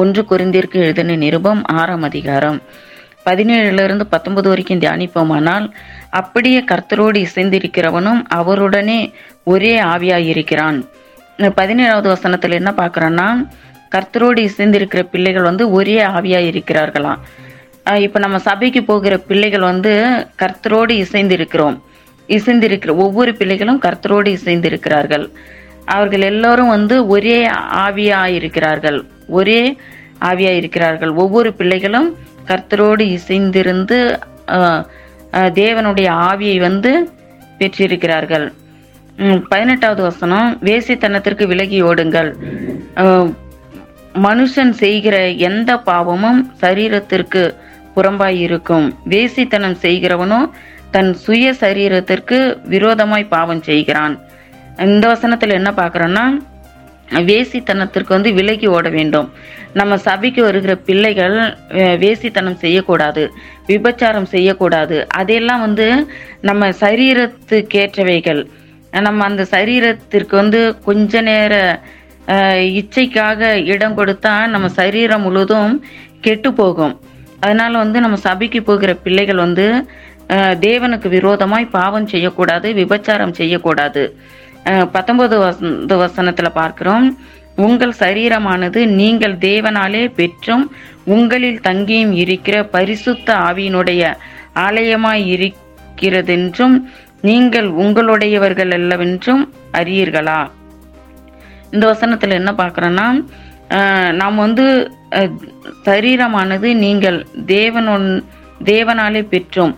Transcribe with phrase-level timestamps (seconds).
[0.00, 2.62] ஒன்று குறைந்திற்கு எழுதின நிருபம் ஆறாம் அதிகாரம்.
[3.26, 5.66] பதினேழுல இருந்து பத்தொன்பது வரைக்கும் தியானிப்போமானால்
[6.10, 9.12] அப்படியே கர்த்தரோடு இசைந்திருக்கிறவனும் அவருடனே
[9.44, 10.78] ஒரே ஆவியாயிருக்கிறான்.
[11.60, 13.28] பதினேழாவது வசனத்தில் என்ன பார்க்குறோன்னா
[13.94, 17.20] கர்த்தரோடு இசைந்திருக்கிற பிள்ளைகள் வந்து ஒரே ஆவியாயிருக்கிறார்களாம்.
[17.84, 19.92] இருக்கிறார்களாம் இப்போ நம்ம சபைக்கு போகிற பிள்ளைகள் வந்து
[20.42, 21.80] கர்த்தரோடு இசைந்திருக்கிறோம்.
[22.28, 25.26] இசைந்திருக்கிற ஒவ்வொரு பிள்ளைகளும் கர்த்தரோடு இசைந்திருக்கிறார்கள்.
[25.84, 27.46] அவர்கள் எல்லோரும் வந்து ஒரே
[27.86, 28.98] ஆவியாக இருக்கிறார்கள்
[29.38, 29.60] ஒரே
[30.30, 32.08] ஆவியாக இருக்கிறார்கள் ஒவ்வொரு பிள்ளைகளும்
[32.50, 33.98] கர்த்தரோடு இசைந்திருந்து
[35.60, 36.92] தேவனுடைய ஆவியை வந்து
[37.58, 38.46] பெற்றிருக்கிறார்கள்.
[39.50, 42.30] பதினெட்டாவது வசனம் வேசித்தனத்திற்கு விலகி ஓடுங்கள்.
[44.26, 45.16] மனுஷன் செய்கிற
[45.48, 47.42] எந்த பாவமும் சரீரத்திற்கு
[47.94, 50.40] புறம்பாய் இருக்கும் வேசித்தனம் செய்கிறவனோ
[50.94, 52.38] தன் சுய சரீரத்திற்கு
[52.72, 54.14] விரோதமாய் பாவம் செய்கிறான்.
[54.86, 56.24] இந்த வசனத்தில் என்ன பார்க்குறோன்னா
[57.28, 59.28] வேசித்தனத்திற்கு வந்து விலகி ஓட வேண்டும்.
[59.80, 61.36] நம்ம சபைக்கு வருகிற பிள்ளைகள்
[62.02, 63.22] வேசித்தனம் செய்யக்கூடாது
[63.70, 64.96] விபச்சாரம் செய்யக்கூடாது.
[65.20, 65.86] அதெல்லாம் வந்து
[66.48, 68.42] நம்ம சரீரத்துக்கேற்றவைகள்.
[69.06, 71.54] நம்ம அந்த சரீரத்திற்கு வந்து கொஞ்ச நேர
[72.80, 73.40] இச்சைக்காக
[73.72, 75.72] இடம் கொடுத்தா நம்ம சரீரம் முழுதும்
[76.26, 76.94] கெட்டு போகும்.
[77.44, 79.66] அதனால வந்து நம்ம சபைக்கு போகிற பிள்ளைகள் வந்து
[80.66, 84.04] தேவனுக்கு விரோதமாய் பாவம் செய்யக்கூடாது விபச்சாரம் செய்யக்கூடாது.
[84.94, 85.56] பத்தொன்பது வச
[86.02, 87.06] வசனத்துல பார்க்கிறோம்.
[87.66, 90.64] உங்கள் சரீரமானது நீங்கள் தேவனாலே பெற்றும்
[91.14, 94.02] உங்களில் தங்கியும் இருக்கிற பரிசுத்த ஆவியினுடைய
[94.66, 96.76] ஆலயமாய் இருக்கிறதென்றும்
[97.28, 99.42] நீங்கள் உங்களுடையவர்கள் அல்லவென்றும்
[99.78, 100.40] அறியீர்களா?
[101.70, 103.06] இந்த வசனத்துல என்ன பார்க்குறோன்னா
[104.20, 104.66] நாம் வந்து
[105.84, 107.18] சரீரமானது நீங்கள்
[107.54, 108.08] தேவனொன்
[108.70, 109.74] தேவனாலே பெற்றோம்.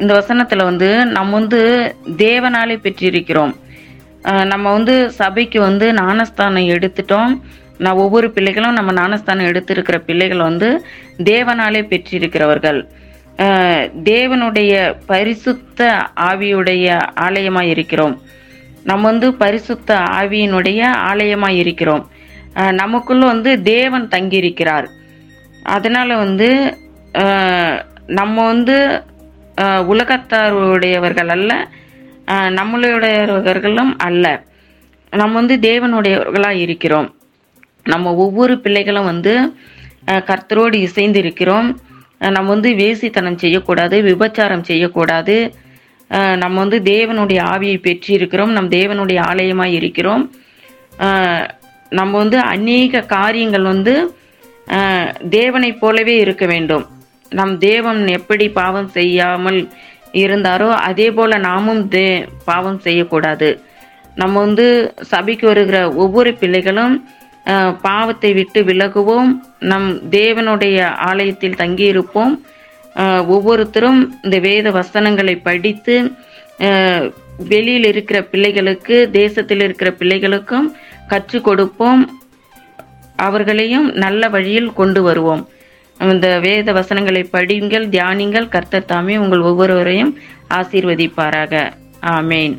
[0.00, 1.60] இந்த வசனத்துல வந்து நம்ம வந்து
[2.24, 3.54] தேவனாலே பெற்றிருக்கிறோம்.
[4.52, 7.32] நம்ம வந்து சபைக்கு வந்து ஞானஸ்தானம் எடுத்துட்டோம்.
[7.84, 10.68] நான் ஒவ்வொரு பிள்ளைகளும் நம்ம ஞானஸ்தானம் எடுத்திருக்கிற பிள்ளைகள் வந்து
[11.30, 12.80] தேவனாலே பெற்றிருக்கிறவர்கள்.
[14.10, 14.72] தேவனுடைய
[15.12, 15.88] பரிசுத்த
[16.28, 16.86] ஆவியுடைய
[17.26, 18.14] ஆலயமாக இருக்கிறோம்.
[18.90, 19.90] நம்ம வந்து பரிசுத்த
[20.20, 20.80] ஆவியினுடைய
[21.10, 22.04] ஆலயமாக இருக்கிறோம்.
[22.82, 24.86] நமக்குள்ள வந்து தேவன் தங்கியிருக்கிறார்.
[25.76, 26.48] அதனால் வந்து
[28.18, 28.76] நம்ம வந்து
[29.92, 31.50] உலகத்தாருடையவர்கள் அல்ல
[32.58, 34.26] நம்மளுடையவர்களும் அல்ல.
[35.12, 37.08] நம்ம வந்து தேவனுடையவர்களாக இருக்கிறோம்.
[37.84, 39.34] நம்ம ஒவ்வொரு பிள்ளைகளும் வந்து
[40.28, 41.68] கர்த்தரோடு இசைந்து இருக்கிறோம்
[42.18, 45.36] நம்ம வந்து வேசித்தனம் செய்யக்கூடாது விபச்சாரம் செய்யக்கூடாது.
[46.10, 50.24] நம்ம வந்து தேவனுடைய ஆவியை பெற்று இருக்கிறோம் நம் தேவனுடைய ஆலயமாக இருக்கிறோம்.
[51.90, 53.94] நம்ம வந்து அநேக காரியங்கள் வந்து
[55.30, 56.84] தேவனைப் போலவே இருக்க வேண்டும்.
[57.38, 59.60] நம் தேவன் எப்படி பாவம் செய்யாமல்
[60.22, 62.06] இருந்தாரோ அதே போல நாமும் தே
[62.48, 63.48] பாவம் செய்யக்கூடாது.
[64.20, 64.66] நம்ம வந்து
[65.12, 66.94] சபைக்கு வருகிற ஒவ்வொரு பிள்ளைகளும்
[67.86, 69.30] பாவத்தை விட்டு விலகுவோம்.
[69.70, 70.78] நம் தேவனுடைய
[71.08, 72.34] ஆலயத்தில் தங்கியிருப்போம்.
[73.34, 75.96] ஒவ்வொருத்தரும் இந்த வேத வசனங்களை படித்து
[77.50, 80.68] வெளியில் இருக்கிற பிள்ளைகளுக்கு தேசத்தில் இருக்கிற பிள்ளைகளுக்கும்
[81.12, 82.02] கற்றுக் கொடுப்போம்.
[83.26, 85.42] அவர்களையும் நல்ல வழியில் கொண்டு வருவோம்.
[85.98, 88.48] இந்த வேத வசனங்களை படியுங்கள் தியானிங்கள்.
[88.48, 90.18] கர்த்தர் தாமே உங்கள் ஒவ்வொருவரையும்
[90.54, 91.72] ஆசீர்வதிப்பாராக.
[92.02, 92.58] ஆமேன்.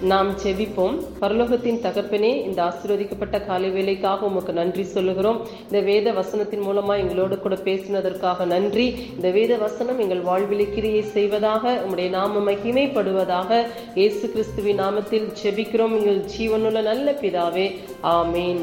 [0.00, 1.00] நாம் செபிப்போம்.
[1.20, 5.46] பரலோகத்தின் தகப்பனே இந்த ஆசீர்வதிக்கப்பட்ட காலை வேலைக்காக உமக்கு நன்றி சொல்லுகிறோம்.
[5.62, 8.94] இந்த வேத வசனத்தின் மூலமா எங்களோடு கூட பேசினதற்காக நன்றி.
[9.14, 15.98] இந்த வேத வசனம் எங்கள் வாழ்வில் கிரியை செய்வதாக உங்களுடைய நாம மகிமைப்படுவதாக இயேசு கிறிஸ்துவின் நாமத்தில் செபிக்கிறோம்.
[15.98, 17.78] எங்கள் ஜீவனுள்ள நல்ல பிதாவே.
[18.02, 18.60] ஆமேன்.